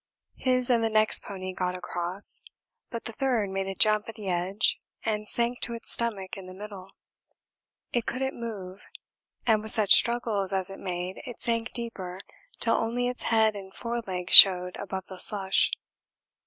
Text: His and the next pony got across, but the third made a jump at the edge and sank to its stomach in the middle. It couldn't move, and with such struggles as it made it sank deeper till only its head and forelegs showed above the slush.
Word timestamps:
His 0.37 0.71
and 0.71 0.83
the 0.83 0.89
next 0.89 1.21
pony 1.21 1.53
got 1.53 1.77
across, 1.77 2.41
but 2.89 3.05
the 3.05 3.11
third 3.13 3.51
made 3.51 3.67
a 3.67 3.75
jump 3.75 4.09
at 4.09 4.15
the 4.15 4.29
edge 4.29 4.79
and 5.03 5.27
sank 5.27 5.61
to 5.61 5.75
its 5.75 5.91
stomach 5.91 6.35
in 6.35 6.47
the 6.47 6.55
middle. 6.55 6.89
It 7.93 8.07
couldn't 8.07 8.33
move, 8.33 8.81
and 9.45 9.61
with 9.61 9.69
such 9.69 9.91
struggles 9.91 10.53
as 10.53 10.71
it 10.71 10.79
made 10.79 11.21
it 11.27 11.39
sank 11.39 11.71
deeper 11.73 12.19
till 12.59 12.77
only 12.77 13.09
its 13.09 13.21
head 13.29 13.55
and 13.55 13.75
forelegs 13.75 14.33
showed 14.33 14.75
above 14.77 15.03
the 15.07 15.19
slush. 15.19 15.69